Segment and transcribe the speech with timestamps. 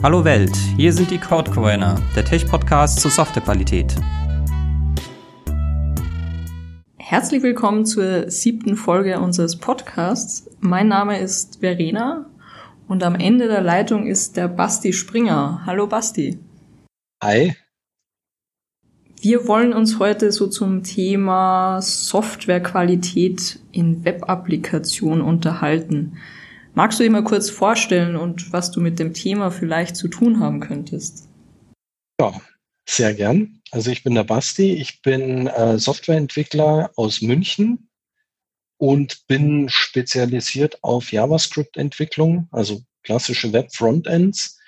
[0.00, 3.96] Hallo Welt, hier sind die Codecoiner, der Tech-Podcast zur Softwarequalität.
[6.96, 10.48] Herzlich willkommen zur siebten Folge unseres Podcasts.
[10.60, 12.26] Mein Name ist Verena
[12.86, 15.62] und am Ende der Leitung ist der Basti Springer.
[15.66, 16.38] Hallo Basti.
[17.20, 17.56] Hi.
[19.20, 26.18] Wir wollen uns heute so zum Thema Softwarequalität in Web-Applikationen unterhalten.
[26.78, 30.38] Magst du dir mal kurz vorstellen und was du mit dem Thema vielleicht zu tun
[30.38, 31.28] haben könntest?
[32.20, 32.40] Ja,
[32.88, 33.60] sehr gern.
[33.72, 37.90] Also ich bin der Basti, ich bin äh, Softwareentwickler aus München
[38.76, 44.60] und bin spezialisiert auf JavaScript-Entwicklung, also klassische Web-Frontends.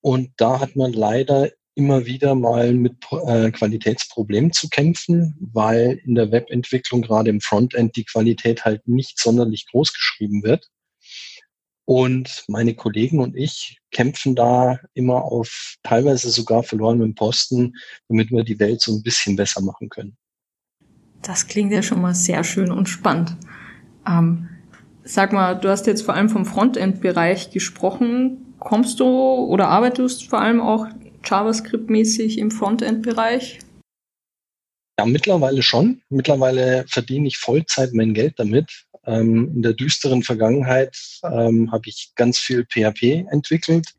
[0.00, 6.14] Und da hat man leider immer wieder mal mit äh, Qualitätsproblemen zu kämpfen, weil in
[6.14, 10.70] der Webentwicklung gerade im Frontend die Qualität halt nicht sonderlich groß geschrieben wird.
[11.88, 17.76] Und meine Kollegen und ich kämpfen da immer auf teilweise sogar verlorenem Posten,
[18.08, 20.14] damit wir die Welt so ein bisschen besser machen können.
[21.22, 23.38] Das klingt ja schon mal sehr schön und spannend.
[24.06, 24.50] Ähm,
[25.02, 28.54] sag mal, du hast jetzt vor allem vom Frontend-Bereich gesprochen.
[28.58, 30.88] Kommst du oder arbeitest du vor allem auch
[31.24, 33.60] JavaScript-mäßig im Frontend-Bereich?
[34.98, 36.02] Ja, mittlerweile schon.
[36.10, 38.84] Mittlerweile verdiene ich Vollzeit mein Geld damit.
[39.08, 43.94] Ähm, in der düsteren Vergangenheit ähm, habe ich ganz viel PHP entwickelt,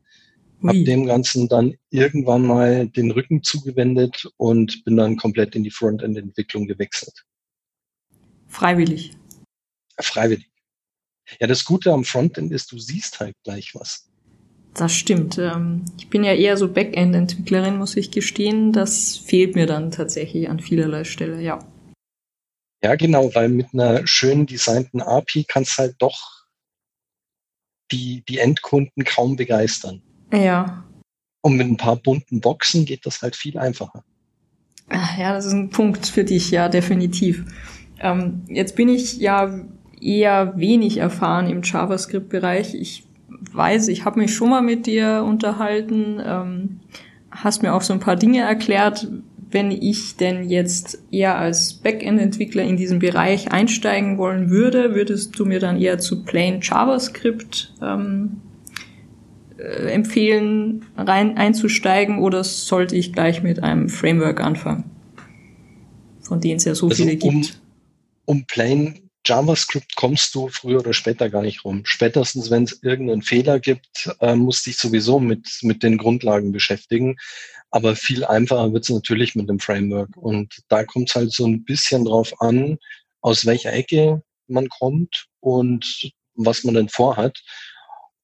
[0.62, 5.72] habe dem Ganzen dann irgendwann mal den Rücken zugewendet und bin dann komplett in die
[5.72, 7.24] Frontend-Entwicklung gewechselt.
[8.46, 9.16] Freiwillig.
[9.98, 10.48] Freiwillig.
[11.40, 14.08] Ja, das Gute am Frontend ist, du siehst halt gleich was.
[14.74, 15.38] Das stimmt.
[15.38, 18.72] Ähm, ich bin ja eher so Backend-Entwicklerin, muss ich gestehen.
[18.72, 21.58] Das fehlt mir dann tatsächlich an vielerlei Stelle, ja.
[22.82, 26.46] Ja, genau, weil mit einer schön designten API kannst halt doch
[27.92, 30.02] die, die Endkunden kaum begeistern.
[30.32, 30.84] Ja.
[31.42, 34.04] Und mit ein paar bunten Boxen geht das halt viel einfacher.
[35.18, 37.44] Ja, das ist ein Punkt für dich, ja, definitiv.
[38.00, 39.60] Ähm, jetzt bin ich ja
[40.00, 42.74] eher wenig erfahren im JavaScript-Bereich.
[42.74, 43.06] Ich
[43.52, 46.80] weiß, ich habe mich schon mal mit dir unterhalten, ähm,
[47.30, 49.08] hast mir auch so ein paar Dinge erklärt.
[49.50, 55.44] Wenn ich denn jetzt eher als Backend-Entwickler in diesen Bereich einsteigen wollen würde, würdest du
[55.44, 58.40] mir dann eher zu Plain JavaScript ähm,
[59.58, 64.84] äh, empfehlen, rein einzusteigen oder sollte ich gleich mit einem Framework anfangen?
[66.22, 67.60] Von denen es ja so also viele gibt.
[68.24, 71.82] Um, um Plain JavaScript kommst du früher oder später gar nicht rum.
[71.84, 77.16] Spätestens, wenn es irgendeinen Fehler gibt, äh, musst dich sowieso mit, mit den Grundlagen beschäftigen.
[77.70, 80.16] Aber viel einfacher wird es natürlich mit dem Framework.
[80.16, 82.78] Und da kommt es halt so ein bisschen drauf an,
[83.20, 87.38] aus welcher Ecke man kommt und was man denn vorhat.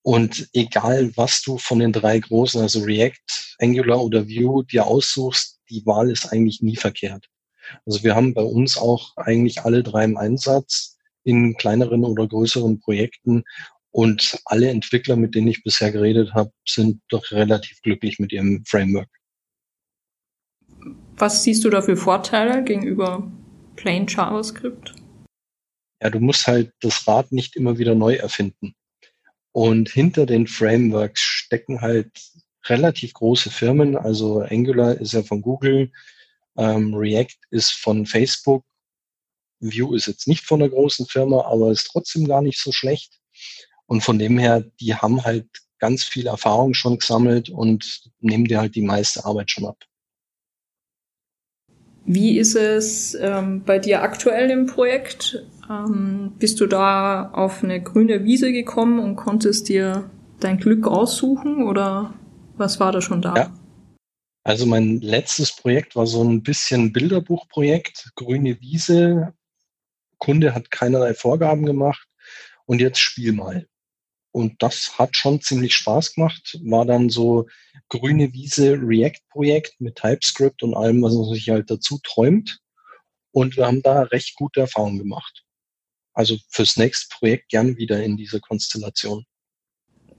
[0.03, 5.61] Und egal, was du von den drei großen, also React, Angular oder Vue, dir aussuchst,
[5.69, 7.27] die Wahl ist eigentlich nie verkehrt.
[7.85, 12.79] Also wir haben bei uns auch eigentlich alle drei im Einsatz in kleineren oder größeren
[12.79, 13.43] Projekten.
[13.91, 18.65] Und alle Entwickler, mit denen ich bisher geredet habe, sind doch relativ glücklich mit ihrem
[18.65, 19.09] Framework.
[21.19, 23.27] Was siehst du da für Vorteile gegenüber
[23.75, 24.94] Plain JavaScript?
[26.03, 28.75] Ja, du musst halt das Rad nicht immer wieder neu erfinden.
[29.53, 32.10] Und hinter den Frameworks stecken halt
[32.66, 33.97] relativ große Firmen.
[33.97, 35.91] Also Angular ist ja von Google,
[36.59, 38.65] ähm, React ist von Facebook.
[39.60, 43.19] Vue ist jetzt nicht von einer großen Firma, aber ist trotzdem gar nicht so schlecht.
[43.87, 48.60] Und von dem her, die haben halt ganz viel Erfahrung schon gesammelt und nehmen dir
[48.60, 49.78] halt die meiste Arbeit schon ab.
[52.06, 55.44] Wie ist es ähm, bei dir aktuell im Projekt?
[55.69, 60.09] Ähm, bist du da auf eine grüne Wiese gekommen und konntest dir
[60.39, 62.15] dein Glück aussuchen oder
[62.56, 63.34] was war da schon da?
[63.34, 63.53] Ja.
[64.44, 69.34] Also mein letztes Projekt war so ein bisschen Bilderbuchprojekt, grüne Wiese.
[70.19, 72.06] Kunde hat keinerlei Vorgaben gemacht
[72.65, 73.67] und jetzt spiel mal.
[74.37, 76.61] Und das hat schon ziemlich Spaß gemacht.
[76.62, 77.47] War dann so
[77.88, 82.59] grüne Wiese React-Projekt mit TypeScript und allem, was man sich halt dazu träumt.
[83.31, 85.43] Und wir haben da recht gute Erfahrungen gemacht.
[86.12, 89.25] Also fürs nächste Projekt gern wieder in dieser Konstellation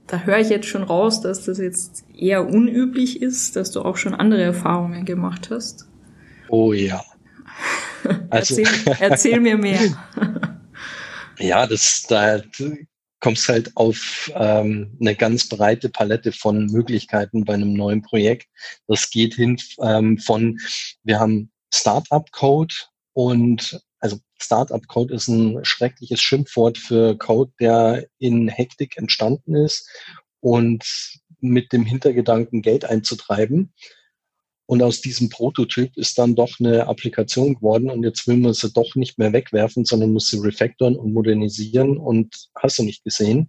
[0.08, 3.98] da höre ich jetzt schon raus, dass das jetzt eher unüblich ist, dass du auch
[3.98, 5.86] schon andere Erfahrungen gemacht hast.
[6.48, 7.04] Oh ja.
[8.30, 9.80] Also, erzähl, erzähl mir mehr.
[11.38, 12.40] ja, das da
[13.20, 18.48] kommst halt auf ähm, eine ganz breite Palette von Möglichkeiten bei einem neuen Projekt.
[18.86, 20.58] Das geht hin ähm, von,
[21.02, 22.74] wir haben Startup-Code
[23.12, 29.88] und also Startup-Code ist ein schreckliches Schimpfwort für Code, der in Hektik entstanden ist
[30.40, 33.72] und mit dem Hintergedanken, Geld einzutreiben.
[34.70, 38.70] Und aus diesem Prototyp ist dann doch eine Applikation geworden und jetzt will man sie
[38.70, 43.48] doch nicht mehr wegwerfen, sondern muss sie refactoren und modernisieren und hast du nicht gesehen.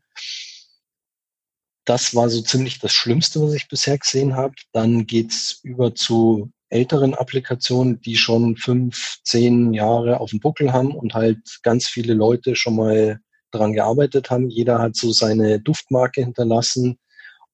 [1.83, 4.53] Das war so ziemlich das Schlimmste, was ich bisher gesehen habe.
[4.71, 10.95] Dann geht's über zu älteren Applikationen, die schon fünf, zehn Jahre auf dem Buckel haben
[10.95, 13.19] und halt ganz viele Leute schon mal
[13.51, 14.49] dran gearbeitet haben.
[14.49, 16.97] Jeder hat so seine Duftmarke hinterlassen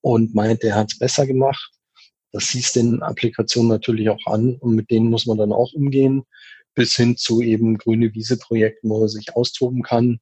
[0.02, 1.72] und meint, er hat es besser gemacht.
[2.36, 6.24] Das siehst den Applikationen natürlich auch an und mit denen muss man dann auch umgehen,
[6.74, 10.20] bis hin zu eben grüne Wiese-Projekten, wo man sich austoben kann.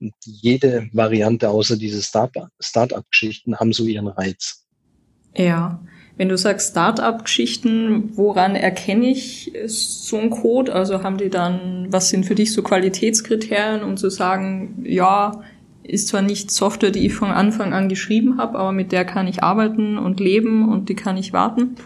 [0.00, 4.64] Und jede Variante außer diese Start-up-Geschichten haben so ihren Reiz.
[5.36, 5.84] Ja,
[6.16, 10.72] wenn du sagst Start-up-Geschichten, woran erkenne ich so einen Code?
[10.72, 15.42] Also haben die dann, was sind für dich so Qualitätskriterien, um zu sagen, ja,
[15.82, 19.26] ist zwar nicht Software, die ich von Anfang an geschrieben habe, aber mit der kann
[19.26, 21.76] ich arbeiten und leben und die kann ich warten.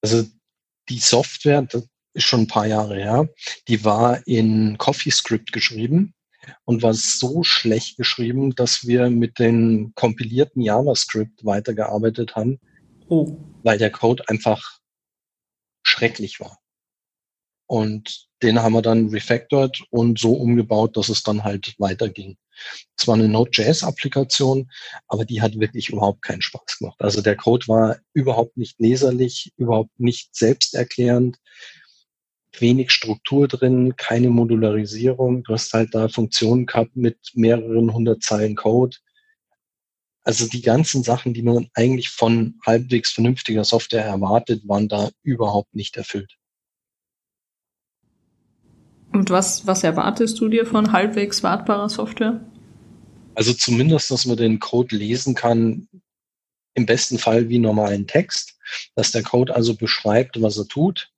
[0.00, 0.24] Also
[0.88, 3.28] die Software, das ist schon ein paar Jahre her,
[3.68, 6.14] die war in CoffeeScript geschrieben
[6.64, 12.58] und war so schlecht geschrieben, dass wir mit den kompilierten JavaScript weitergearbeitet haben,
[13.08, 13.36] oh.
[13.62, 14.78] weil der Code einfach
[15.84, 16.58] schrecklich war.
[17.66, 22.36] Und den haben wir dann refactored und so umgebaut, dass es dann halt weiterging.
[22.98, 24.70] Es war eine Node.js-Applikation,
[25.08, 27.00] aber die hat wirklich überhaupt keinen Spaß gemacht.
[27.00, 31.38] Also der Code war überhaupt nicht leserlich, überhaupt nicht selbsterklärend,
[32.58, 35.42] wenig Struktur drin, keine Modularisierung.
[35.42, 38.96] Du hast halt da Funktionen gehabt mit mehreren hundert Zeilen Code.
[40.22, 45.74] Also die ganzen Sachen, die man eigentlich von halbwegs vernünftiger Software erwartet, waren da überhaupt
[45.74, 46.36] nicht erfüllt.
[49.12, 52.40] Und was, was erwartest du dir von halbwegs wartbarer Software?
[53.34, 55.88] Also zumindest, dass man den Code lesen kann,
[56.74, 58.58] im besten Fall wie normalen Text,
[58.94, 61.10] dass der Code also beschreibt, was er tut.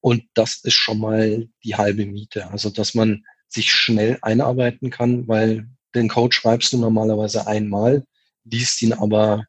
[0.00, 2.50] Und das ist schon mal die halbe Miete.
[2.50, 8.04] Also, dass man sich schnell einarbeiten kann, weil den Code schreibst du normalerweise einmal,
[8.44, 9.46] liest ihn aber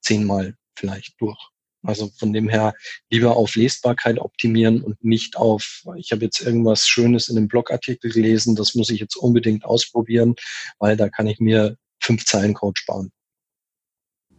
[0.00, 1.38] zehnmal vielleicht durch.
[1.82, 2.74] Also von dem her
[3.10, 8.10] lieber auf Lesbarkeit optimieren und nicht auf, ich habe jetzt irgendwas Schönes in einem Blogartikel
[8.10, 10.34] gelesen, das muss ich jetzt unbedingt ausprobieren,
[10.78, 13.10] weil da kann ich mir fünf Zeilen Code sparen.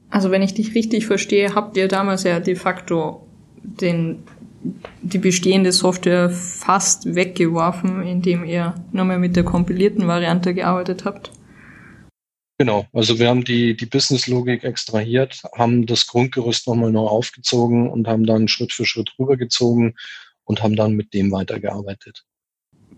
[0.10, 3.28] Also wenn ich dich richtig verstehe, habt ihr damals ja de facto
[3.64, 4.24] den,
[5.02, 11.32] die bestehende Software fast weggeworfen, indem ihr nur mehr mit der kompilierten Variante gearbeitet habt?
[12.62, 18.08] Genau, also wir haben die, die Business-Logik extrahiert, haben das Grundgerüst nochmal neu aufgezogen und
[18.08, 19.96] haben dann Schritt für Schritt rübergezogen
[20.44, 22.24] und haben dann mit dem weitergearbeitet.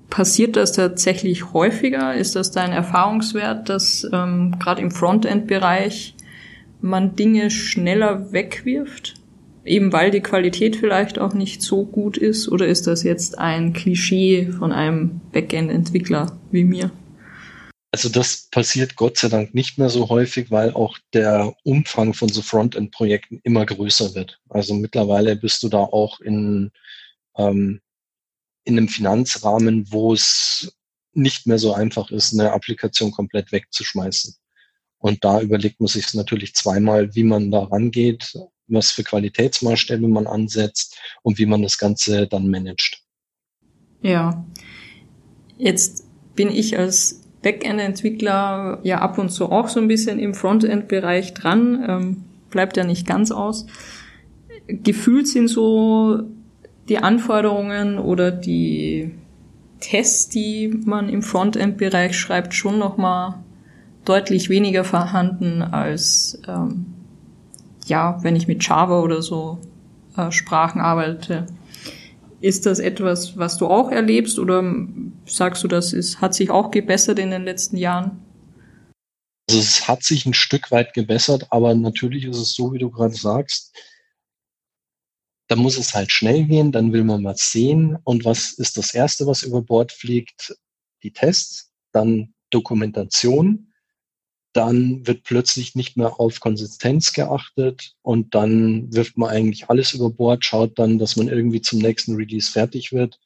[0.09, 2.13] Passiert das tatsächlich häufiger?
[2.13, 6.13] Ist das dein Erfahrungswert, dass ähm, gerade im Frontend-Bereich
[6.81, 9.13] man Dinge schneller wegwirft?
[9.63, 12.49] Eben weil die Qualität vielleicht auch nicht so gut ist?
[12.49, 16.91] Oder ist das jetzt ein Klischee von einem Backend-Entwickler wie mir?
[17.93, 22.27] Also das passiert Gott sei Dank nicht mehr so häufig, weil auch der Umfang von
[22.27, 24.41] so Frontend-Projekten immer größer wird.
[24.49, 26.71] Also mittlerweile bist du da auch in,
[27.37, 27.81] ähm,
[28.63, 30.75] in einem Finanzrahmen, wo es
[31.13, 34.33] nicht mehr so einfach ist, eine Applikation komplett wegzuschmeißen.
[34.97, 38.33] Und da überlegt man sich natürlich zweimal, wie man da rangeht,
[38.65, 43.03] was für Qualitätsmaßstäbe man ansetzt und wie man das Ganze dann managt.
[44.01, 44.43] Ja.
[45.59, 51.33] Jetzt bin ich als Backend-Entwickler ja ab und zu auch so ein bisschen im Frontend-Bereich
[51.33, 53.67] dran, ähm, bleibt ja nicht ganz aus.
[54.67, 56.23] Gefühlt sind so
[56.89, 59.11] die Anforderungen oder die
[59.79, 63.35] Tests, die man im Frontend-Bereich schreibt, schon nochmal
[64.05, 66.85] deutlich weniger vorhanden als ähm,
[67.85, 69.59] ja, wenn ich mit Java oder so
[70.17, 71.45] äh, Sprachen arbeite.
[72.43, 74.61] Ist das etwas, was du auch erlebst oder
[75.25, 78.19] sagst du, das ist, hat sich auch gebessert in den letzten Jahren?
[79.49, 82.91] Also es hat sich ein Stück weit gebessert, aber natürlich ist es so, wie du
[82.91, 83.73] gerade sagst,
[85.47, 87.97] da muss es halt schnell gehen, dann will man was sehen.
[88.03, 90.53] Und was ist das Erste, was über Bord fliegt?
[91.01, 93.72] Die Tests, dann Dokumentation,
[94.53, 100.09] dann wird plötzlich nicht mehr auf Konsistenz geachtet und dann wirft man eigentlich alles über
[100.09, 103.19] Bord, schaut dann, dass man irgendwie zum nächsten Release fertig wird.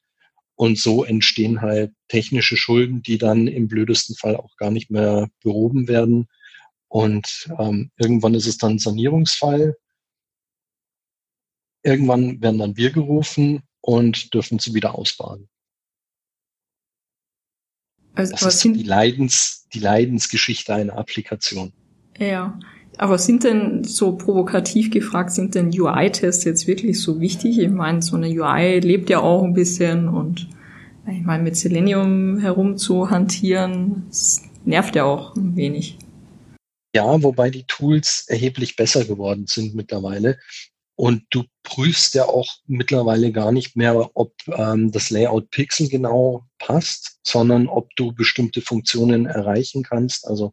[0.56, 5.30] Und so entstehen halt technische Schulden, die dann im blödesten Fall auch gar nicht mehr
[5.44, 6.28] behoben werden.
[6.88, 9.76] Und ähm, irgendwann ist es dann Sanierungsfall.
[11.84, 15.48] Irgendwann werden dann wir gerufen und dürfen sie wieder ausbaden.
[18.18, 21.72] Also, das ist die, Leidens, die Leidensgeschichte einer Applikation.
[22.18, 22.58] Ja.
[22.98, 27.60] Aber sind denn so provokativ gefragt, sind denn UI-Tests jetzt wirklich so wichtig?
[27.60, 30.48] Ich meine, so eine UI lebt ja auch ein bisschen und
[31.08, 36.00] ich meine, mit Selenium herumzuhantieren, das nervt ja auch ein wenig.
[36.96, 40.40] Ja, wobei die Tools erheblich besser geworden sind mittlerweile.
[40.96, 46.48] Und du prüfst ja auch mittlerweile gar nicht mehr, ob ähm, das Layout Pixel genau
[46.68, 50.28] passt, sondern ob du bestimmte Funktionen erreichen kannst.
[50.28, 50.52] Also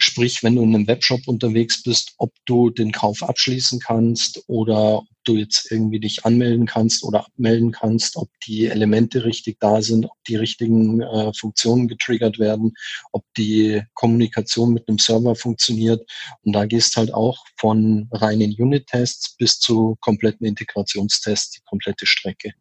[0.00, 4.98] Sprich, wenn du in einem Webshop unterwegs bist, ob du den Kauf abschließen kannst oder
[4.98, 9.82] ob du jetzt irgendwie dich anmelden kannst oder abmelden kannst, ob die Elemente richtig da
[9.82, 12.74] sind, ob die richtigen äh, Funktionen getriggert werden,
[13.10, 16.08] ob die Kommunikation mit einem Server funktioniert.
[16.42, 22.52] Und da gehst halt auch von reinen Unit-Tests bis zu kompletten Integrationstests die komplette Strecke.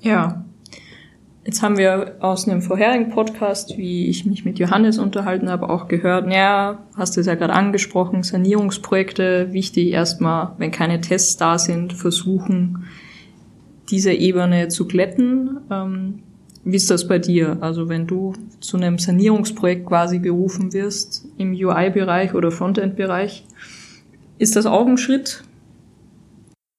[0.00, 0.44] Ja,
[1.44, 5.88] Jetzt haben wir aus einem vorherigen Podcast, wie ich mich mit Johannes unterhalten habe, auch
[5.88, 11.58] gehört, ja, hast du es ja gerade angesprochen, Sanierungsprojekte, wichtig erstmal, wenn keine Tests da
[11.58, 12.84] sind, versuchen,
[13.90, 15.58] diese Ebene zu glätten.
[15.68, 16.20] Ähm,
[16.64, 17.58] wie ist das bei dir?
[17.60, 23.44] Also wenn du zu einem Sanierungsprojekt quasi berufen wirst im UI-Bereich oder Frontend-Bereich,
[24.38, 25.42] ist das auch ein Schritt,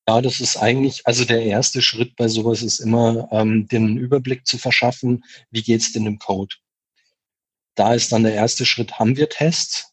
[0.08, 4.46] ja, das ist eigentlich, also der erste Schritt bei sowas ist immer, ähm, den Überblick
[4.46, 6.56] zu verschaffen, wie geht's denn im Code.
[7.76, 9.92] Da ist dann der erste Schritt, haben wir Tests?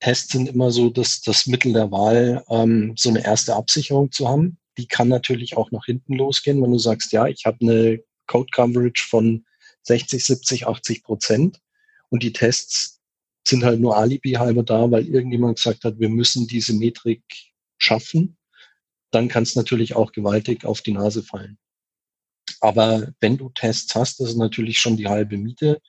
[0.00, 4.28] Tests sind immer so das, das Mittel der Wahl, ähm, so eine erste Absicherung zu
[4.28, 4.58] haben.
[4.76, 8.50] Die kann natürlich auch nach hinten losgehen, wenn du sagst, ja, ich habe eine Code
[8.52, 9.46] Coverage von
[9.84, 11.60] 60, 70, 80 Prozent
[12.10, 13.00] und die Tests
[13.46, 17.22] sind halt nur Alibi halber da, weil irgendjemand gesagt hat, wir müssen diese Metrik
[17.78, 18.36] schaffen
[19.14, 21.58] dann kann es natürlich auch gewaltig auf die Nase fallen.
[22.60, 25.80] Aber wenn du Tests hast, das ist natürlich schon die halbe Miete.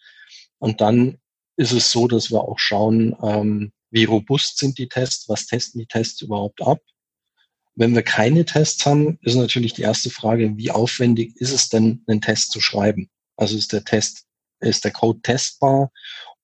[0.60, 1.17] Und dann
[1.58, 5.79] ist es so, dass wir auch schauen, ähm, wie robust sind die Tests, was testen
[5.79, 6.82] die Tests überhaupt ab.
[7.75, 12.03] Wenn wir keine Tests haben, ist natürlich die erste Frage, wie aufwendig ist es denn,
[12.08, 13.10] einen Test zu schreiben?
[13.38, 14.25] Also ist der Test,
[14.60, 15.91] ist der Code testbar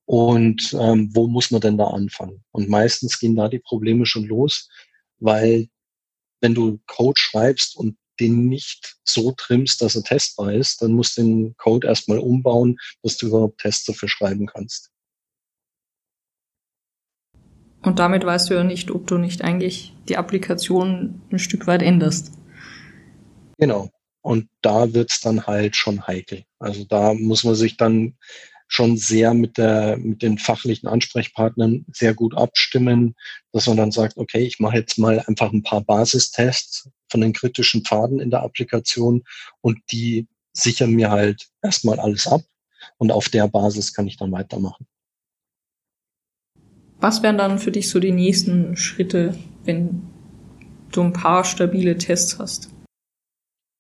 [0.05, 2.43] und ähm, wo muss man denn da anfangen?
[2.51, 4.69] Und meistens gehen da die Probleme schon los,
[5.19, 5.69] weil
[6.41, 11.17] wenn du Code schreibst und den nicht so trimmst, dass er testbar ist, dann musst
[11.17, 14.91] du den Code erstmal umbauen, dass du überhaupt Tests dafür schreiben kannst.
[17.81, 21.81] Und damit weißt du ja nicht, ob du nicht eigentlich die Applikation ein Stück weit
[21.81, 22.31] änderst.
[23.57, 23.89] Genau.
[24.21, 26.43] Und da wird's dann halt schon heikel.
[26.60, 28.17] Also da muss man sich dann
[28.71, 33.15] schon sehr mit der, mit den fachlichen Ansprechpartnern sehr gut abstimmen,
[33.51, 37.33] dass man dann sagt, okay, ich mache jetzt mal einfach ein paar Basistests von den
[37.33, 39.23] kritischen Pfaden in der Applikation
[39.59, 42.43] und die sichern mir halt erstmal alles ab
[42.97, 44.87] und auf der Basis kann ich dann weitermachen.
[47.01, 49.35] Was wären dann für dich so die nächsten Schritte,
[49.65, 50.01] wenn
[50.93, 52.69] du ein paar stabile Tests hast?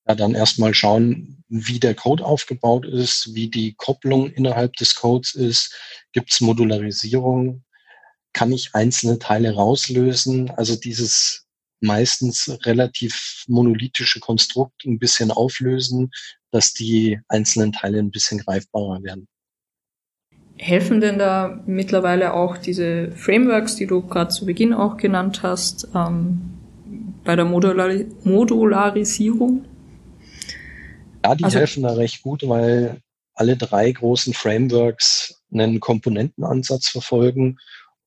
[0.05, 5.35] Ja, dann erstmal schauen, wie der Code aufgebaut ist, wie die Kopplung innerhalb des Codes
[5.35, 5.75] ist,
[6.13, 7.63] gibt es Modularisierung,
[8.31, 11.45] kann ich einzelne Teile rauslösen, also dieses
[11.81, 16.11] meistens relativ monolithische Konstrukt ein bisschen auflösen,
[16.51, 19.27] dass die einzelnen Teile ein bisschen greifbarer werden.
[20.57, 25.89] Helfen denn da mittlerweile auch diese Frameworks, die du gerade zu Beginn auch genannt hast,
[25.93, 26.39] ähm,
[27.25, 29.65] bei der Modulari Modularisierung?
[31.23, 33.01] Ja, die also, helfen da recht gut, weil
[33.33, 37.57] alle drei großen Frameworks einen Komponentenansatz verfolgen.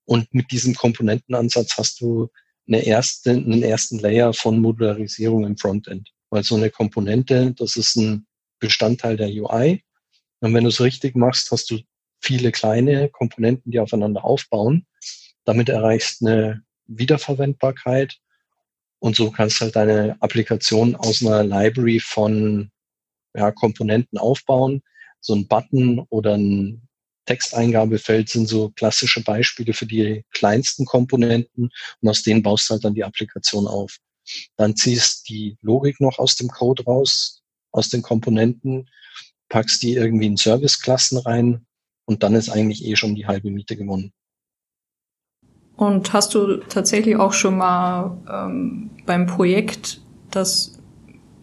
[0.05, 2.29] Und mit diesem Komponentenansatz hast du
[2.67, 6.11] eine erste, einen ersten Layer von Modularisierung im Frontend.
[6.31, 8.27] Weil so eine Komponente, das ist ein
[8.59, 9.85] Bestandteil der UI.
[10.41, 11.79] Und wenn du es richtig machst, hast du
[12.21, 14.87] viele kleine Komponenten, die aufeinander aufbauen.
[15.45, 18.17] Damit erreichst du eine Wiederverwendbarkeit.
[18.99, 22.71] Und so kannst du halt deine Applikation aus einer Library von
[23.35, 24.83] ja, Komponenten aufbauen.
[25.21, 26.87] So ein Button oder ein
[27.27, 32.85] Texteingabefeld sind so klassische Beispiele für die kleinsten Komponenten und aus denen baust du halt
[32.85, 33.97] dann die Applikation auf.
[34.57, 38.89] Dann ziehst die Logik noch aus dem Code raus, aus den Komponenten,
[39.49, 41.67] packst die irgendwie in Serviceklassen rein
[42.07, 44.13] und dann ist eigentlich eh schon die halbe Miete gewonnen.
[45.77, 50.01] Und hast du tatsächlich auch schon mal ähm, beim Projekt
[50.31, 50.74] das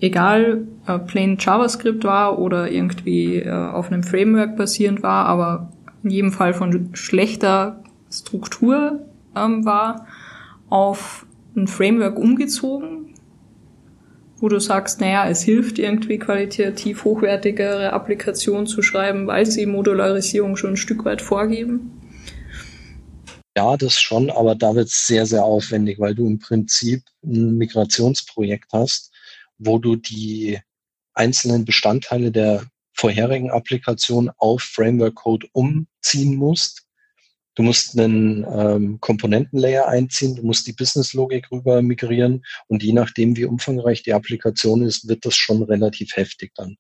[0.02, 5.72] egal äh, plain JavaScript war oder irgendwie äh, auf einem Framework basierend war, aber
[6.04, 9.06] in jedem Fall von schlechter Struktur
[9.36, 10.08] ähm, war,
[10.70, 13.14] auf ein Framework umgezogen,
[14.38, 20.56] wo du sagst, naja, es hilft irgendwie qualitativ hochwertigere Applikationen zu schreiben, weil sie Modularisierung
[20.58, 21.92] schon ein Stück weit vorgeben?
[23.56, 27.58] Ja, das schon, aber da wird es sehr, sehr aufwendig, weil du im Prinzip ein
[27.58, 29.11] Migrationsprojekt hast,
[29.64, 30.60] wo du die
[31.14, 36.88] einzelnen Bestandteile der vorherigen Applikation auf Framework Code umziehen musst.
[37.56, 43.36] Du musst einen ähm, Komponentenlayer einziehen, du musst die Business-Logik rüber migrieren und je nachdem,
[43.36, 46.78] wie umfangreich die Applikation ist, wird das schon relativ heftig dann.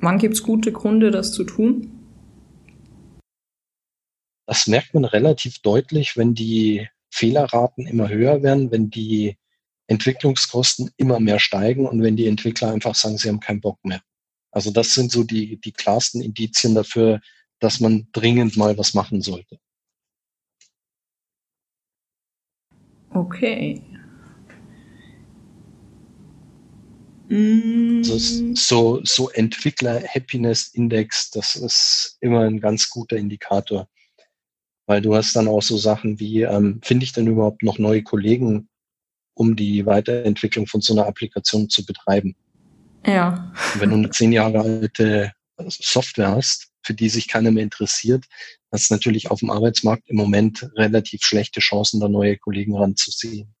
[0.00, 1.92] Wann gibt es gute Gründe, das zu tun?
[4.46, 9.36] Das merkt man relativ deutlich, wenn die Fehlerraten immer höher werden, wenn die
[9.88, 14.02] Entwicklungskosten immer mehr steigen und wenn die Entwickler einfach sagen, sie haben keinen Bock mehr.
[14.50, 17.20] Also das sind so die, die klarsten Indizien dafür,
[17.58, 19.58] dass man dringend mal was machen sollte.
[23.10, 23.82] Okay.
[27.30, 33.88] Also so, so Entwickler-Happiness-Index, das ist immer ein ganz guter Indikator.
[34.86, 38.02] Weil du hast dann auch so Sachen wie, ähm, finde ich denn überhaupt noch neue
[38.02, 38.70] Kollegen,
[39.38, 42.34] um die Weiterentwicklung von so einer Applikation zu betreiben?
[43.06, 43.52] Ja.
[43.78, 45.32] Wenn du eine zehn Jahre alte
[45.68, 48.24] Software hast, für die sich keiner mehr interessiert,
[48.72, 53.54] hast du natürlich auf dem Arbeitsmarkt im Moment relativ schlechte Chancen, da neue Kollegen ranzuziehen.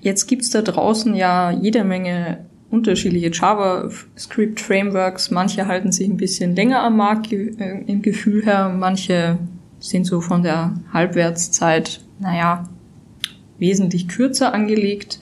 [0.00, 5.30] Jetzt gibt's da draußen ja jede Menge unterschiedliche JavaScript-Frameworks.
[5.30, 9.38] Manche halten sich ein bisschen länger am Markt äh, im Gefühl her, manche
[9.80, 12.68] sind so von der Halbwertszeit, naja,
[13.58, 15.20] wesentlich kürzer angelegt.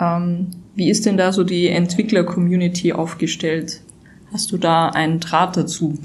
[0.00, 3.82] Ähm, wie ist denn da so die Entwickler-Community aufgestellt?
[4.32, 5.98] Hast du da einen Draht dazu?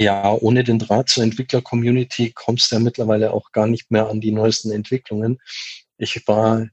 [0.00, 4.20] Ja, ohne den Draht zur Entwickler-Community kommst du ja mittlerweile auch gar nicht mehr an
[4.20, 5.38] die neuesten Entwicklungen.
[5.98, 6.66] Ich war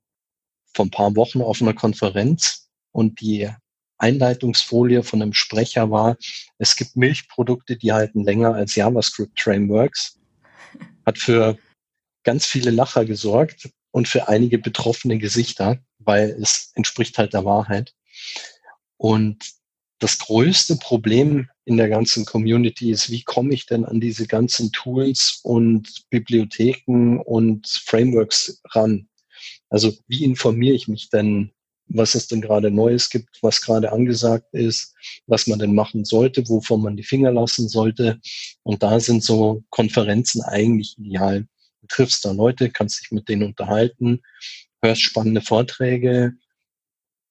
[0.74, 3.50] vor ein paar Wochen auf einer Konferenz und die
[3.98, 6.18] Einleitungsfolie von einem Sprecher war,
[6.58, 10.20] es gibt Milchprodukte, die halten länger als JavaScript-Frameworks.
[11.06, 11.58] Hat für
[12.28, 17.94] ganz viele Lacher gesorgt und für einige betroffene Gesichter, weil es entspricht halt der Wahrheit.
[18.98, 19.38] Und
[20.00, 24.74] das größte Problem in der ganzen Community ist, wie komme ich denn an diese ganzen
[24.74, 29.08] Tools und Bibliotheken und Frameworks ran?
[29.70, 31.54] Also wie informiere ich mich denn,
[31.88, 34.94] was es denn gerade Neues gibt, was gerade angesagt ist,
[35.28, 38.20] was man denn machen sollte, wovon man die Finger lassen sollte.
[38.64, 41.48] Und da sind so Konferenzen eigentlich ideal.
[41.88, 44.22] Du triffst da Leute, kannst dich mit denen unterhalten,
[44.82, 46.34] hörst spannende Vorträge,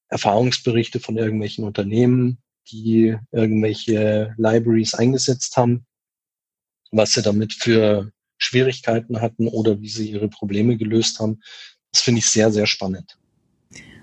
[0.08, 2.38] Erfahrungsberichte von irgendwelchen Unternehmen,
[2.70, 5.86] die irgendwelche Libraries eingesetzt haben,
[6.90, 11.40] was sie damit für Schwierigkeiten hatten oder wie sie ihre Probleme gelöst haben.
[11.92, 13.18] Das finde ich sehr, sehr spannend.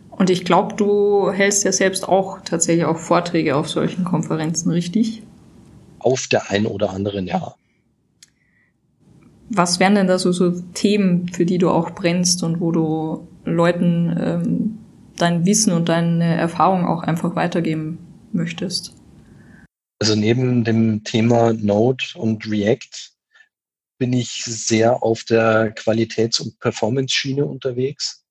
[0.10, 5.24] Und ich glaube, du hältst ja selbst auch tatsächlich auch Vorträge auf solchen Konferenzen, richtig?
[6.00, 7.56] Auf der einen oder anderen, ja.
[9.50, 13.28] Was wären denn da so, so Themen, für die du auch brennst und wo du
[13.46, 14.78] Leuten ähm,
[15.18, 18.00] dein Wissen und deine Erfahrung auch einfach weitergeben
[18.32, 18.96] möchtest?
[20.00, 23.14] Also neben dem Thema Node und React
[23.98, 28.26] bin ich sehr auf der Qualitäts- und Performance-Schiene unterwegs,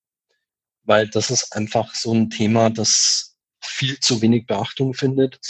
[0.85, 5.41] weil das ist einfach so ein Thema, das viel zu wenig Beachtung findet.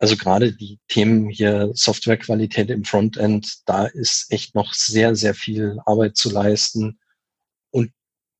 [0.00, 5.78] Also gerade die Themen hier Softwarequalität im Frontend, da ist echt noch sehr, sehr viel
[5.84, 6.98] Arbeit zu leisten.
[7.70, 7.92] Und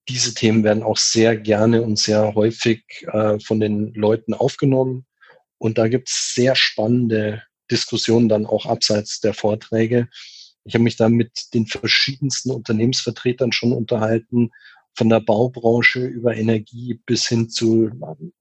[0.09, 5.07] diese Themen werden auch sehr gerne und sehr häufig äh, von den Leuten aufgenommen.
[5.59, 10.09] Und da gibt es sehr spannende Diskussionen dann auch abseits der Vorträge,
[10.65, 14.51] ich habe mich da mit den verschiedensten Unternehmensvertretern schon unterhalten,
[14.95, 17.91] von der Baubranche über Energie bis hin zu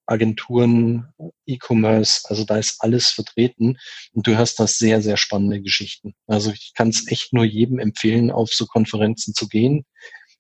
[0.06, 1.08] Agenturen,
[1.46, 2.22] E-Commerce.
[2.30, 3.78] Also da ist alles vertreten
[4.14, 6.16] und du hast da sehr, sehr spannende Geschichten.
[6.28, 9.86] Also ich kann es echt nur jedem empfehlen, auf so Konferenzen zu gehen.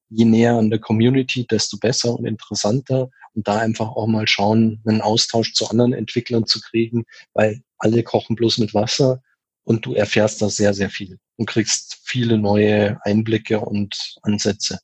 [0.09, 4.81] Je näher an der Community, desto besser und interessanter und da einfach auch mal schauen,
[4.85, 9.21] einen Austausch zu anderen Entwicklern zu kriegen, weil alle kochen bloß mit Wasser
[9.63, 14.79] und du erfährst da sehr, sehr viel und kriegst viele neue Einblicke und Ansätze.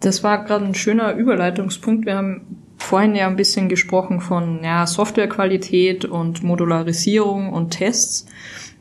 [0.00, 2.06] Das war gerade ein schöner Überleitungspunkt.
[2.06, 8.26] Wir haben vorhin ja ein bisschen gesprochen von ja, Softwarequalität und Modularisierung und Tests.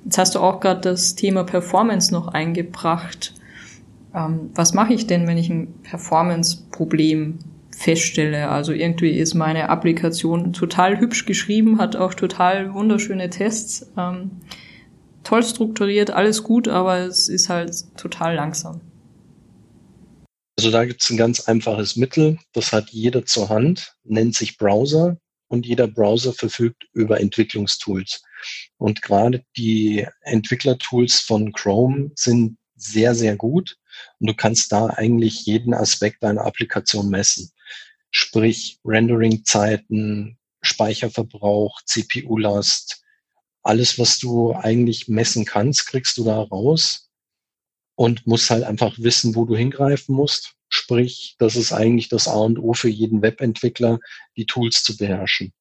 [0.03, 3.34] Jetzt hast du auch gerade das Thema Performance noch eingebracht.
[4.13, 7.39] Ähm, was mache ich denn, wenn ich ein Performance-Problem
[7.77, 8.49] feststelle.
[8.49, 14.32] Also irgendwie ist meine Applikation total hübsch geschrieben, hat auch total wunderschöne Tests, ähm,
[15.23, 18.82] toll strukturiert, alles gut, aber es ist halt total langsam.
[20.57, 24.57] Also da gibt es ein ganz einfaches Mittel, das hat jeder zur Hand, nennt sich
[24.57, 25.17] Browser
[25.49, 28.23] und jeder Browser verfügt über Entwicklungstools.
[28.77, 33.77] Und gerade die Entwicklertools von Chrome sind sehr, sehr gut.
[34.19, 37.51] Und du kannst da eigentlich jeden Aspekt deiner Applikation messen.
[38.09, 43.03] Sprich Rendering-Zeiten, Speicherverbrauch, CPU-Last,
[43.61, 47.06] alles, was du eigentlich messen kannst, kriegst du da raus
[47.97, 50.53] und musst halt einfach wissen, wo du hingreifen musst.
[50.69, 53.99] Sprich, das ist eigentlich das A und O für jeden Webentwickler,
[54.38, 55.51] die Tools zu beherrschen.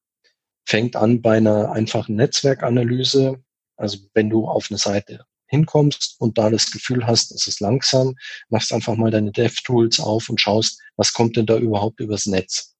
[0.67, 3.43] Fängt an bei einer einfachen Netzwerkanalyse.
[3.77, 8.15] Also wenn du auf eine Seite hinkommst und da das Gefühl hast, es ist langsam,
[8.51, 12.75] machst einfach mal deine DevTools auf und schaust, was kommt denn da überhaupt übers Netz.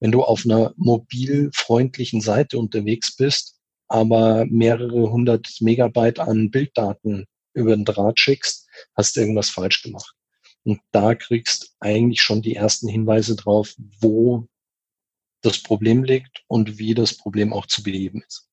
[0.00, 7.74] Wenn du auf einer mobilfreundlichen Seite unterwegs bist, aber mehrere hundert Megabyte an Bilddaten über
[7.76, 10.14] den Draht schickst, hast du irgendwas falsch gemacht.
[10.64, 14.48] Und da kriegst eigentlich schon die ersten Hinweise drauf, wo
[15.42, 18.48] das Problem liegt und wie das Problem auch zu beheben ist.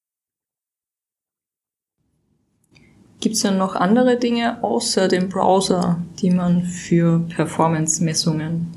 [3.19, 8.67] Gibt es denn noch andere Dinge außer dem Browser, die man für Performance-Messungen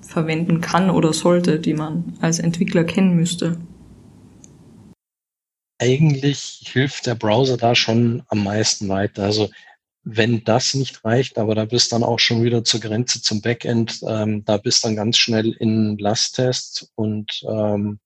[0.00, 3.60] verwenden kann oder sollte, die man als Entwickler kennen müsste?
[5.78, 9.24] Eigentlich hilft der Browser da schon am meisten weiter.
[9.24, 9.50] Also
[10.02, 14.00] wenn das nicht reicht, aber da bist dann auch schon wieder zur Grenze zum Backend,
[14.06, 18.00] ähm, da bist dann ganz schnell in Last-Test und ähm,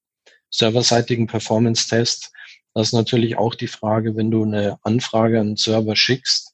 [0.50, 2.33] serverseitigen Performance-Test.
[2.74, 6.52] Das ist natürlich auch die Frage, wenn du eine Anfrage an den Server schickst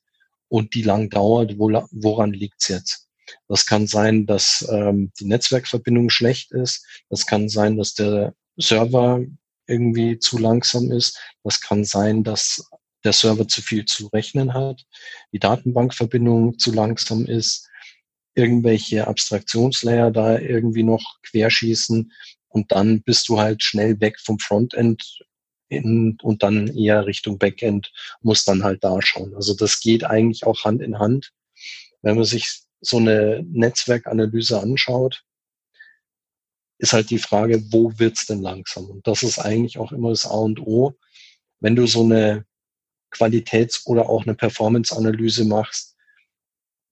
[0.48, 3.09] und die lang dauert, wo, woran liegt's jetzt?
[3.48, 6.85] Das kann sein, dass ähm, die Netzwerkverbindung schlecht ist.
[7.09, 9.24] Das kann sein, dass der Server
[9.66, 11.18] irgendwie zu langsam ist.
[11.44, 12.68] Das kann sein, dass
[13.05, 14.85] der Server zu viel zu rechnen hat,
[15.33, 17.69] die Datenbankverbindung zu langsam ist,
[18.35, 22.13] irgendwelche Abstraktionslayer da irgendwie noch querschießen
[22.49, 25.21] und dann bist du halt schnell weg vom Frontend
[25.69, 29.35] in, und dann eher Richtung Backend, muss dann halt da schauen.
[29.35, 31.33] Also das geht eigentlich auch Hand in Hand.
[32.03, 35.23] Wenn man sich so eine Netzwerkanalyse anschaut,
[36.79, 38.87] ist halt die Frage, wo wird's denn langsam?
[38.87, 40.95] Und das ist eigentlich auch immer das A und O.
[41.61, 42.47] Wenn du so eine
[43.11, 45.96] Qualitäts- oder auch eine Performance-Analyse machst,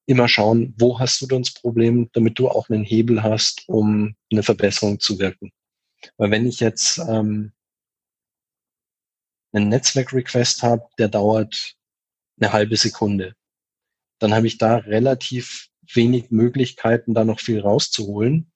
[0.07, 4.16] immer schauen, wo hast du denn das Problem, damit du auch einen Hebel hast, um
[4.33, 5.52] eine Verbesserung zu wirken.
[6.16, 7.52] Weil wenn ich jetzt ähm,
[9.52, 11.76] einen Netzwerk-Request habe, der dauert
[12.40, 13.35] eine halbe Sekunde,
[14.18, 18.50] dann habe ich da relativ wenig Möglichkeiten, da noch viel rauszuholen.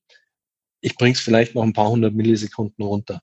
[0.80, 3.20] Ich bringe es vielleicht noch ein paar hundert Millisekunden runter.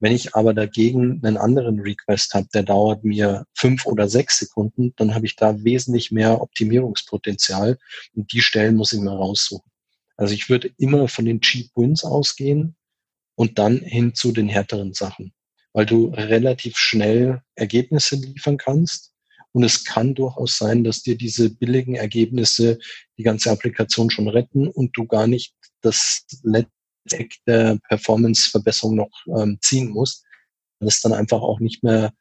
[0.00, 4.92] Wenn ich aber dagegen einen anderen Request habe, der dauert mir fünf oder sechs Sekunden,
[4.96, 7.78] dann habe ich da wesentlich mehr Optimierungspotenzial
[8.14, 9.70] und die Stellen muss ich mir raussuchen.
[10.16, 12.76] Also ich würde immer von den Cheap Wins ausgehen
[13.34, 15.32] und dann hin zu den härteren Sachen,
[15.72, 19.12] weil du relativ schnell Ergebnisse liefern kannst.
[19.52, 22.78] Und es kann durchaus sein, dass dir diese billigen Ergebnisse
[23.16, 26.26] die ganze Applikation schon retten und du gar nicht das
[27.46, 30.24] Der Performance-Verbesserung noch ähm, ziehen muss,
[30.80, 32.12] weil es dann einfach auch nicht mehr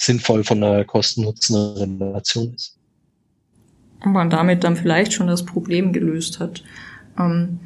[0.00, 2.78] sinnvoll von der Kosten-Nutzen-Relation ist.
[4.04, 6.62] Und man damit dann vielleicht schon das Problem gelöst hat.
[7.18, 7.60] Ähm,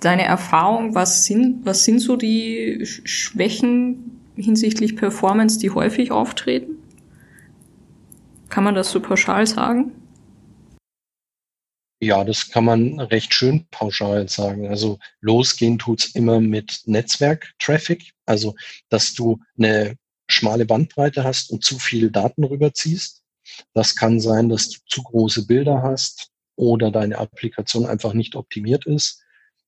[0.00, 6.76] deine Erfahrung, was sind, was sind so die Schwächen hinsichtlich Performance, die häufig auftreten?
[8.50, 9.92] Kann man das so pauschal sagen?
[12.04, 14.68] Ja, das kann man recht schön pauschal sagen.
[14.68, 18.54] Also losgehen tut's immer mit Netzwerk-Traffic, also
[18.90, 19.96] dass du eine
[20.28, 23.22] schmale Bandbreite hast und zu viel Daten rüberziehst.
[23.72, 28.84] Das kann sein, dass du zu große Bilder hast oder deine Applikation einfach nicht optimiert
[28.84, 29.22] ist.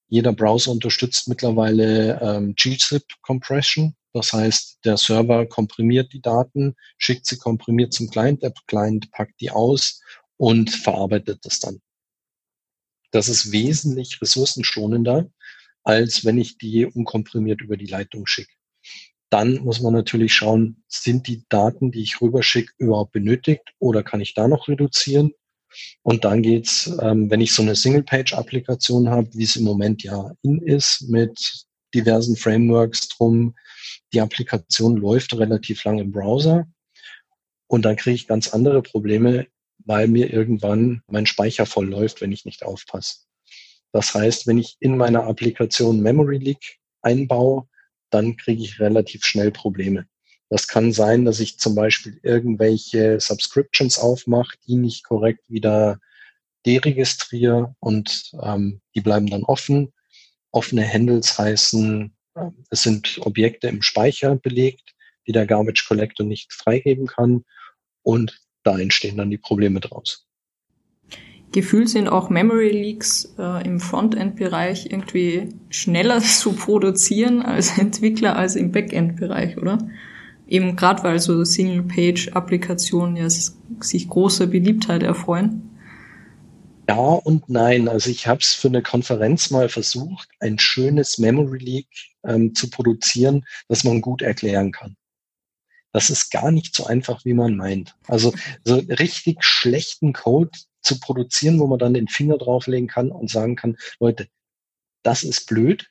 [0.08, 3.96] Jeder Browser unterstützt mittlerweile ähm, gzip Compression.
[4.12, 9.40] Das heißt, der Server komprimiert die Daten, schickt sie komprimiert zum Client, der Client packt
[9.40, 10.02] die aus
[10.36, 11.80] und verarbeitet das dann.
[13.16, 15.30] Das ist wesentlich ressourcenschonender,
[15.84, 18.52] als wenn ich die unkomprimiert über die Leitung schicke.
[19.30, 24.20] Dann muss man natürlich schauen, sind die Daten, die ich rüberschicke, überhaupt benötigt oder kann
[24.20, 25.32] ich da noch reduzieren?
[26.02, 30.32] Und dann geht's, ähm, wenn ich so eine Single-Page-Applikation habe, wie es im Moment ja
[30.42, 33.54] in ist, mit diversen Frameworks drum,
[34.12, 36.66] die Applikation läuft relativ lang im Browser
[37.66, 39.46] und dann kriege ich ganz andere Probleme,
[39.84, 43.20] weil mir irgendwann mein Speicher voll läuft, wenn ich nicht aufpasse.
[43.92, 47.68] Das heißt, wenn ich in meiner Applikation Memory Leak einbaue,
[48.10, 50.06] dann kriege ich relativ schnell Probleme.
[50.48, 55.98] Das kann sein, dass ich zum Beispiel irgendwelche Subscriptions aufmache, die nicht korrekt wieder
[56.66, 59.92] deregistriere und ähm, die bleiben dann offen.
[60.50, 64.94] Offene Handles heißen, äh, es sind Objekte im Speicher belegt,
[65.26, 67.44] die der Garbage Collector nicht freigeben kann.
[68.02, 70.26] Und da entstehen dann die Probleme draus.
[71.52, 78.56] Gefühlt sind auch Memory Leaks äh, im Frontend-Bereich irgendwie schneller zu produzieren als Entwickler als
[78.56, 79.78] im Backend-Bereich, oder?
[80.48, 85.70] Eben gerade weil so Single-Page-Applikationen ja sich große Beliebtheit erfreuen.
[86.88, 87.88] Ja und nein.
[87.88, 91.88] Also ich habe es für eine Konferenz mal versucht, ein schönes Memory Leak
[92.24, 94.96] ähm, zu produzieren, das man gut erklären kann.
[95.96, 97.96] Das ist gar nicht so einfach, wie man meint.
[98.06, 100.50] Also so richtig schlechten Code
[100.82, 104.28] zu produzieren, wo man dann den Finger drauflegen kann und sagen kann, Leute,
[105.02, 105.88] das ist blöd.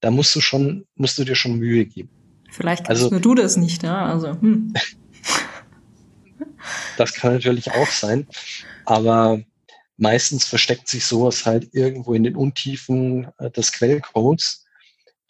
[0.00, 2.10] Da musst du schon, musst du dir schon Mühe geben.
[2.50, 4.04] Vielleicht kannst also, nur du das nicht, ja.
[4.04, 4.74] Also, hm.
[6.98, 8.26] das kann natürlich auch sein.
[8.84, 9.40] Aber
[9.96, 14.66] meistens versteckt sich sowas halt irgendwo in den Untiefen äh, des Quellcodes.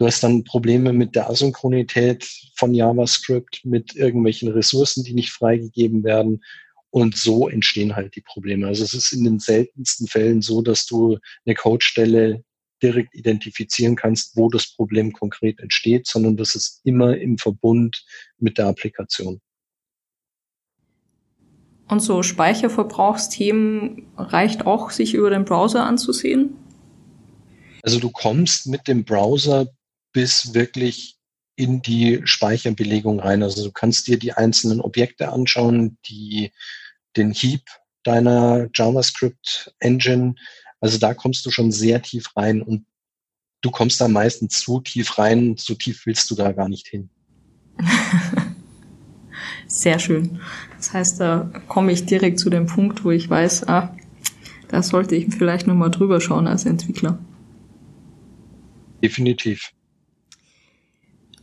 [0.00, 6.04] Du hast dann Probleme mit der Asynchronität von JavaScript, mit irgendwelchen Ressourcen, die nicht freigegeben
[6.04, 6.42] werden.
[6.88, 8.66] Und so entstehen halt die Probleme.
[8.66, 12.42] Also es ist in den seltensten Fällen so, dass du eine Codestelle
[12.82, 18.02] direkt identifizieren kannst, wo das Problem konkret entsteht, sondern das ist immer im Verbund
[18.38, 19.38] mit der Applikation.
[21.88, 26.56] Und so Speicherverbrauchsthemen reicht auch, sich über den Browser anzusehen?
[27.82, 29.66] Also du kommst mit dem Browser
[30.12, 31.16] bis wirklich
[31.56, 33.42] in die Speicherbelegung rein.
[33.42, 36.52] Also du kannst dir die einzelnen Objekte anschauen, die
[37.16, 37.62] den Heap
[38.02, 40.34] deiner JavaScript Engine
[40.80, 42.86] also da kommst du schon sehr tief rein und
[43.60, 47.10] du kommst da meistens zu tief rein, so tief willst du da gar nicht hin.
[49.66, 50.40] sehr schön.
[50.78, 53.94] Das heißt, da komme ich direkt zu dem Punkt, wo ich weiß, ah,
[54.68, 57.18] da sollte ich vielleicht nochmal drüber schauen als Entwickler.
[59.02, 59.72] Definitiv.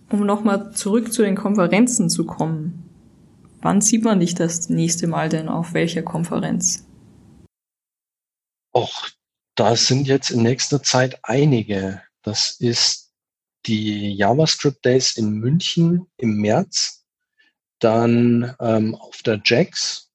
[0.09, 2.83] Um nochmal zurück zu den Konferenzen zu kommen.
[3.61, 6.85] Wann sieht man dich das nächste Mal denn auf welcher Konferenz?
[8.73, 9.09] Och,
[9.55, 12.01] da sind jetzt in nächster Zeit einige.
[12.21, 13.11] Das ist
[13.65, 17.05] die JavaScript Days in München im März.
[17.79, 20.11] Dann ähm, auf der JAX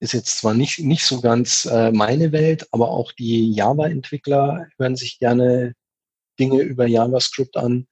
[0.00, 4.96] ist jetzt zwar nicht, nicht so ganz äh, meine Welt, aber auch die Java-Entwickler hören
[4.96, 5.74] sich gerne
[6.40, 7.86] Dinge über JavaScript an.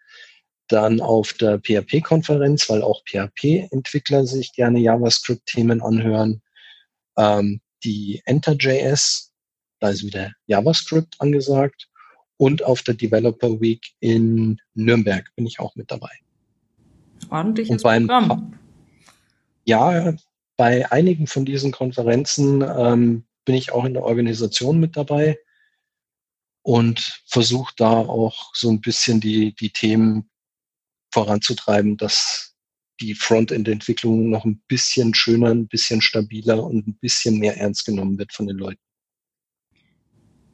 [0.71, 6.43] Dann auf der PHP-Konferenz, weil auch PHP-Entwickler sich gerne JavaScript-Themen anhören.
[7.17, 9.31] Ähm, die Enter.js
[9.81, 11.89] da ist wieder JavaScript angesagt.
[12.37, 16.11] Und auf der Developer Week in Nürnberg bin ich auch mit dabei.
[17.29, 18.59] Ordentliches Programm.
[19.65, 20.15] Ja,
[20.57, 25.39] bei einigen von diesen Konferenzen ähm, bin ich auch in der Organisation mit dabei
[26.63, 30.30] und versuche da auch so ein bisschen die, die Themen
[31.11, 32.55] voranzutreiben, dass
[33.01, 38.19] die Frontend-Entwicklung noch ein bisschen schöner, ein bisschen stabiler und ein bisschen mehr ernst genommen
[38.19, 38.81] wird von den Leuten.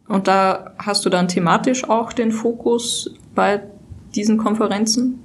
[0.09, 3.63] Und da hast du dann thematisch auch den Fokus bei
[4.15, 5.21] diesen Konferenzen?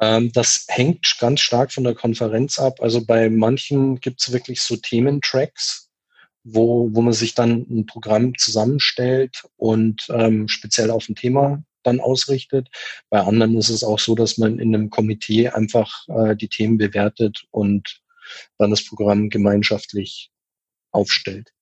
[0.00, 2.80] Ähm, das hängt ganz stark von der Konferenz ab.
[2.80, 5.90] Also bei manchen gibt es wirklich so Thementracks,
[6.42, 12.00] wo, wo man sich dann ein Programm zusammenstellt und ähm, speziell auf ein Thema dann
[12.00, 12.68] ausrichtet.
[13.08, 16.78] Bei anderen ist es auch so, dass man in einem Komitee einfach äh, die Themen
[16.78, 18.00] bewertet und
[18.58, 20.30] dann das Programm gemeinschaftlich
[20.92, 21.52] aufstellt.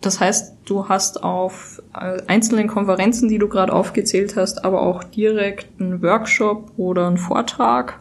[0.00, 5.02] Das heißt, du hast auf äh, einzelnen Konferenzen, die du gerade aufgezählt hast, aber auch
[5.02, 7.98] direkt einen Workshop oder einen Vortrag.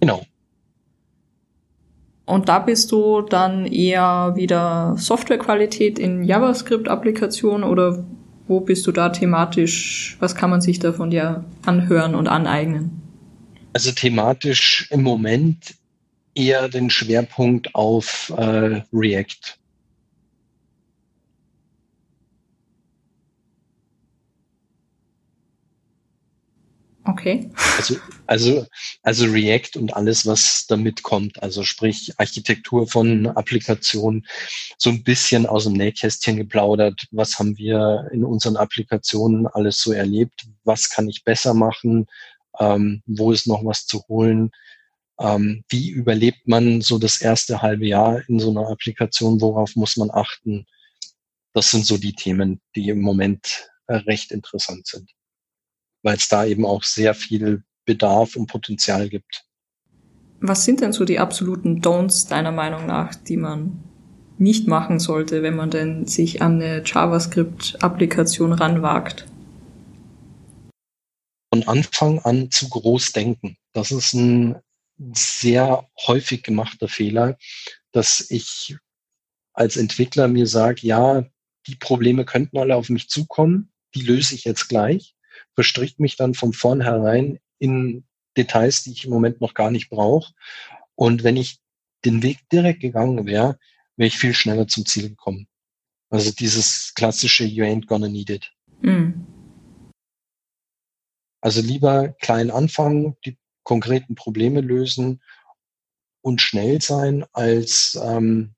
[0.00, 0.22] Genau.
[2.26, 8.04] Und da bist du dann eher wieder Softwarequalität in JavaScript-Applikationen oder
[8.48, 10.16] wo bist du da thematisch?
[10.18, 13.00] Was kann man sich da von dir anhören und aneignen?
[13.72, 15.76] Also thematisch im Moment
[16.34, 19.58] eher den Schwerpunkt auf äh, React.
[27.04, 27.50] Okay.
[27.76, 28.66] Also, also,
[29.02, 31.42] also React und alles, was damit kommt.
[31.42, 34.26] Also sprich Architektur von Applikationen,
[34.78, 37.06] so ein bisschen aus dem Nähkästchen geplaudert.
[37.10, 40.46] Was haben wir in unseren Applikationen alles so erlebt?
[40.64, 42.06] Was kann ich besser machen?
[42.58, 44.50] Ähm, wo ist noch was zu holen?
[45.18, 49.40] Ähm, wie überlebt man so das erste halbe Jahr in so einer Applikation?
[49.40, 50.66] Worauf muss man achten?
[51.54, 55.10] Das sind so die Themen, die im Moment recht interessant sind,
[56.02, 59.44] weil es da eben auch sehr viel Bedarf und Potenzial gibt.
[60.40, 63.82] Was sind denn so die absoluten Don'ts deiner Meinung nach, die man
[64.36, 69.26] nicht machen sollte, wenn man denn sich an eine JavaScript-Applikation ranwagt?
[71.56, 73.56] von Anfang an zu groß denken.
[73.72, 74.56] Das ist ein
[75.12, 77.38] sehr häufig gemachter Fehler,
[77.92, 78.76] dass ich
[79.54, 81.24] als Entwickler mir sage, ja,
[81.66, 85.14] die Probleme könnten alle auf mich zukommen, die löse ich jetzt gleich,
[85.54, 88.04] verstrickt mich dann von vornherein in
[88.36, 90.32] Details, die ich im Moment noch gar nicht brauche.
[90.94, 91.58] Und wenn ich
[92.04, 93.58] den Weg direkt gegangen wäre,
[93.96, 95.48] wäre ich viel schneller zum Ziel gekommen.
[96.10, 98.52] Also dieses klassische You ain't gonna need it.
[98.80, 99.26] Mhm.
[101.40, 105.22] Also lieber klein anfangen, die konkreten Probleme lösen
[106.22, 108.54] und schnell sein, als ähm,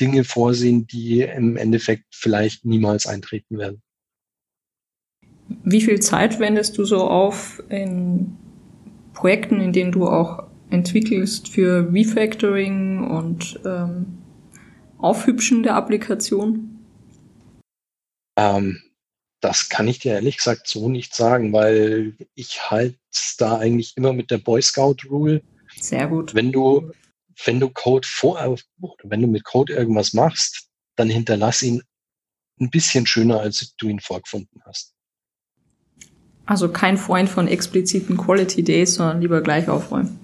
[0.00, 3.82] Dinge vorsehen, die im Endeffekt vielleicht niemals eintreten werden.
[5.64, 8.36] Wie viel Zeit wendest du so auf in
[9.12, 14.06] Projekten, in denen du auch entwickelst für Refactoring und ähm,
[14.98, 16.78] Aufhübschen der Applikation?
[18.36, 18.80] Ähm,
[19.40, 22.98] das kann ich dir ehrlich gesagt so nicht sagen, weil ich halte
[23.38, 25.42] da eigentlich immer mit der Boy Scout Rule.
[25.76, 26.34] Sehr gut.
[26.34, 26.92] Wenn du,
[27.44, 28.38] wenn du Code vor,
[29.02, 31.82] wenn du mit Code irgendwas machst, dann hinterlass ihn
[32.60, 34.94] ein bisschen schöner, als du ihn vorgefunden hast.
[36.50, 40.18] Also kein Freund von expliziten Quality Days, sondern lieber gleich aufräumen.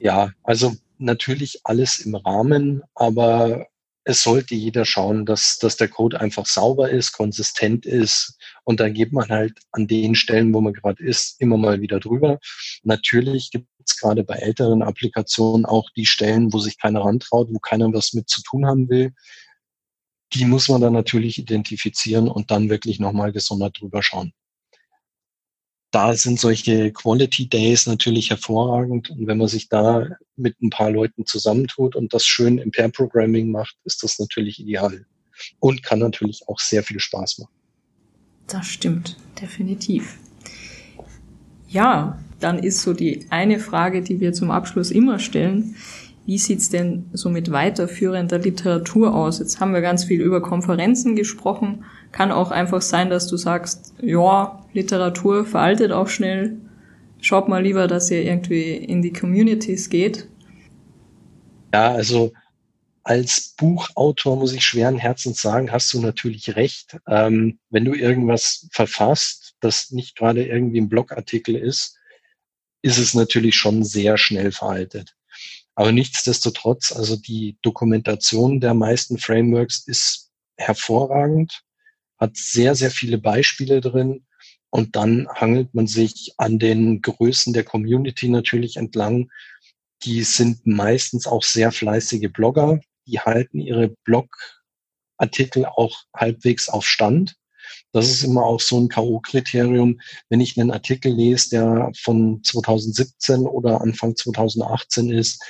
[0.00, 3.68] Ja, also natürlich alles im Rahmen, aber
[4.02, 8.40] es sollte jeder schauen, dass, dass der Code einfach sauber ist, konsistent ist.
[8.64, 12.00] Und dann geht man halt an den Stellen, wo man gerade ist, immer mal wieder
[12.00, 12.40] drüber.
[12.82, 17.60] Natürlich gibt es gerade bei älteren Applikationen auch die Stellen, wo sich keiner rantraut, wo
[17.60, 19.12] keiner was mit zu tun haben will.
[20.34, 24.32] Die muss man dann natürlich identifizieren und dann wirklich nochmal gesondert drüber schauen
[25.90, 29.10] da sind solche Quality Days natürlich hervorragend.
[29.10, 32.90] Und wenn man sich da mit ein paar Leuten zusammentut und das schön im Pair
[32.90, 35.06] Programming macht, ist das natürlich ideal.
[35.60, 37.52] Und kann natürlich auch sehr viel Spaß machen.
[38.48, 40.18] Das stimmt, definitiv.
[41.68, 45.76] Ja, dann ist so die eine Frage, die wir zum Abschluss immer stellen.
[46.24, 49.38] Wie sieht's denn so mit weiterführender Literatur aus?
[49.38, 51.84] Jetzt haben wir ganz viel über Konferenzen gesprochen.
[52.12, 56.56] Kann auch einfach sein, dass du sagst, ja, Literatur veraltet auch schnell.
[57.20, 60.28] Schaut mal lieber, dass ihr irgendwie in die Communities geht.
[61.74, 62.32] Ja, also
[63.02, 66.96] als Buchautor muss ich schweren Herzens sagen, hast du natürlich recht.
[67.06, 71.96] Ähm, wenn du irgendwas verfasst, das nicht gerade irgendwie ein Blogartikel ist,
[72.82, 75.14] ist es natürlich schon sehr schnell veraltet.
[75.74, 81.62] Aber nichtsdestotrotz, also die Dokumentation der meisten Frameworks ist hervorragend
[82.18, 84.24] hat sehr, sehr viele Beispiele drin.
[84.70, 89.30] Und dann hangelt man sich an den Größen der Community natürlich entlang.
[90.02, 92.80] Die sind meistens auch sehr fleißige Blogger.
[93.06, 97.36] Die halten ihre Blogartikel auch halbwegs auf Stand.
[97.92, 99.98] Das ist immer auch so ein K.O.-Kriterium.
[100.28, 105.42] Wenn ich einen Artikel lese, der von 2017 oder Anfang 2018 ist,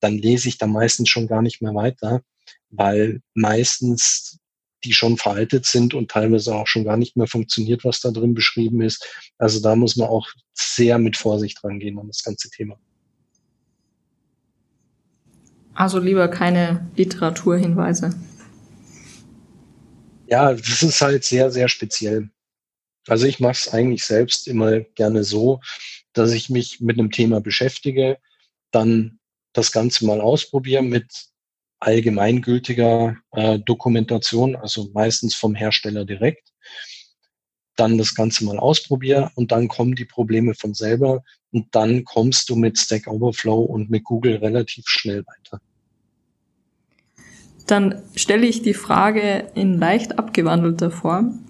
[0.00, 2.22] dann lese ich da meistens schon gar nicht mehr weiter,
[2.70, 4.38] weil meistens
[4.84, 8.34] die schon veraltet sind und teilweise auch schon gar nicht mehr funktioniert, was da drin
[8.34, 9.06] beschrieben ist.
[9.38, 12.78] Also da muss man auch sehr mit Vorsicht rangehen an das ganze Thema.
[15.74, 18.10] Also lieber keine Literaturhinweise.
[20.26, 22.30] Ja, das ist halt sehr, sehr speziell.
[23.06, 25.60] Also ich mache es eigentlich selbst immer gerne so,
[26.12, 28.18] dass ich mich mit einem Thema beschäftige,
[28.70, 29.18] dann
[29.52, 31.10] das Ganze mal ausprobiere mit
[31.82, 36.52] allgemeingültiger äh, Dokumentation, also meistens vom Hersteller direkt.
[37.76, 42.48] Dann das Ganze mal ausprobieren und dann kommen die Probleme von selber und dann kommst
[42.48, 45.60] du mit Stack Overflow und mit Google relativ schnell weiter.
[47.66, 51.40] Dann stelle ich die Frage in leicht abgewandelter Form.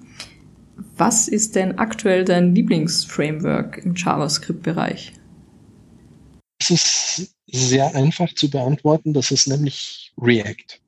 [0.96, 5.14] Was ist denn aktuell dein Lieblingsframework im JavaScript-Bereich?
[6.62, 9.12] Es ist sehr einfach zu beantworten.
[9.12, 10.80] Das ist nämlich React.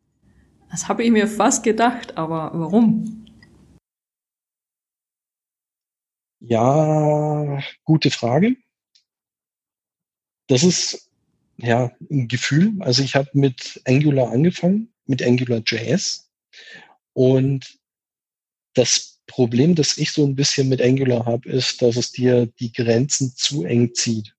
[0.70, 3.26] Das habe ich mir fast gedacht, aber warum?
[6.38, 8.56] Ja, gute Frage.
[10.46, 11.10] Das ist
[11.56, 12.75] ja ein Gefühl.
[12.81, 16.31] Also ich habe mit Angular angefangen, mit AngularJS.
[17.14, 17.81] Und
[18.75, 22.72] das Problem, das ich so ein bisschen mit Angular habe, ist, dass es dir die
[22.72, 24.33] Grenzen zu eng zieht.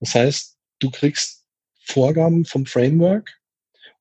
[0.00, 1.44] Das heißt, du kriegst
[1.82, 3.38] Vorgaben vom Framework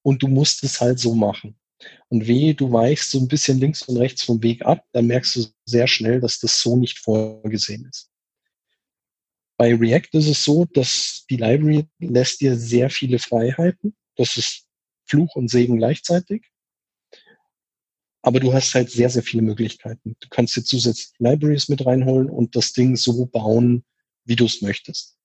[0.01, 1.59] und du musst es halt so machen.
[2.09, 5.35] Und wehe, du weichst so ein bisschen links und rechts vom Weg ab, dann merkst
[5.35, 8.09] du sehr schnell, dass das so nicht vorgesehen ist.
[9.57, 13.95] Bei React ist es so, dass die Library lässt dir sehr viele Freiheiten.
[14.15, 14.65] Das ist
[15.05, 16.45] Fluch und Segen gleichzeitig.
[18.21, 20.15] Aber du hast halt sehr, sehr viele Möglichkeiten.
[20.19, 23.83] Du kannst dir zusätzlich Libraries mit reinholen und das Ding so bauen,
[24.25, 25.18] wie du es möchtest.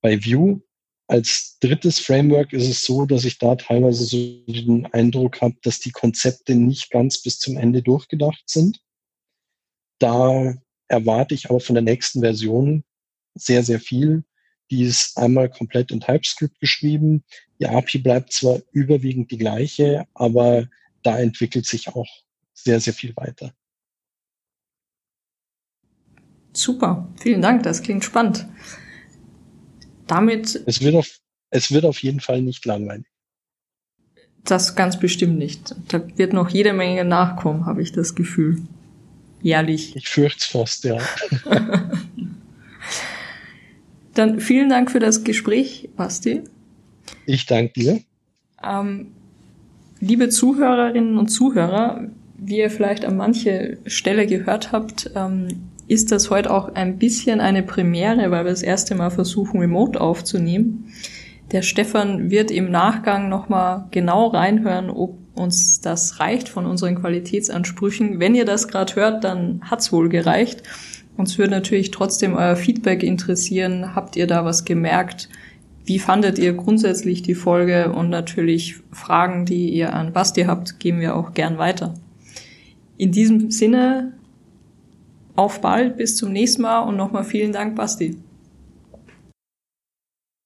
[0.00, 0.62] Bei Vue
[1.08, 4.16] als drittes Framework ist es so, dass ich da teilweise so
[4.46, 8.82] den Eindruck habe, dass die Konzepte nicht ganz bis zum Ende durchgedacht sind.
[9.98, 10.54] Da
[10.86, 12.84] erwarte ich aber von der nächsten Version
[13.34, 14.24] sehr, sehr viel.
[14.70, 17.24] Die ist einmal komplett in TypeScript geschrieben.
[17.58, 20.68] Die API bleibt zwar überwiegend die gleiche, aber
[21.02, 22.08] da entwickelt sich auch
[22.52, 23.54] sehr, sehr viel weiter.
[26.52, 28.46] Super, vielen Dank, das klingt spannend.
[30.08, 30.60] Damit.
[30.66, 31.08] Es wird auf,
[31.50, 33.06] es wird auf jeden Fall nicht langweilig.
[34.44, 35.74] Das ganz bestimmt nicht.
[35.88, 38.62] Da wird noch jede Menge nachkommen, habe ich das Gefühl.
[39.42, 39.94] Jährlich.
[39.94, 40.98] Ich fürchte es fast, ja.
[44.14, 46.42] Dann vielen Dank für das Gespräch, Basti.
[47.26, 48.00] Ich danke dir.
[48.64, 49.12] Ähm,
[50.00, 56.30] liebe Zuhörerinnen und Zuhörer, wie ihr vielleicht an manche Stelle gehört habt, ähm, ist das
[56.30, 60.92] heute auch ein bisschen eine Premiere, weil wir das erste Mal versuchen, remote aufzunehmen.
[61.50, 68.20] Der Stefan wird im Nachgang nochmal genau reinhören, ob uns das reicht von unseren Qualitätsansprüchen.
[68.20, 70.62] Wenn ihr das gerade hört, dann hat's wohl gereicht.
[71.16, 73.94] Uns würde natürlich trotzdem euer Feedback interessieren.
[73.94, 75.30] Habt ihr da was gemerkt?
[75.86, 77.92] Wie fandet ihr grundsätzlich die Folge?
[77.92, 81.94] Und natürlich Fragen, die ihr an Basti habt, geben wir auch gern weiter.
[82.98, 84.17] In diesem Sinne
[85.38, 88.18] auf bald, bis zum nächsten Mal und nochmal vielen Dank, Basti.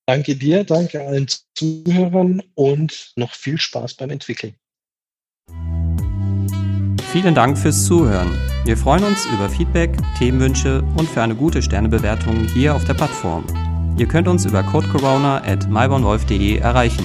[0.07, 4.55] Danke dir, danke allen Zuhörern und noch viel Spaß beim Entwickeln.
[7.12, 8.30] Vielen Dank fürs Zuhören.
[8.64, 13.45] Wir freuen uns über Feedback, Themenwünsche und für eine gute Sternebewertung hier auf der Plattform.
[13.99, 17.05] Ihr könnt uns über codecorona at mybornwolf.de erreichen.